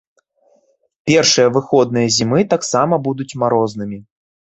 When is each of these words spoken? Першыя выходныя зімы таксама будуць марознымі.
Першыя 1.09 1.51
выходныя 1.57 2.07
зімы 2.15 2.39
таксама 2.55 2.99
будуць 3.09 3.29
марознымі. 3.45 4.01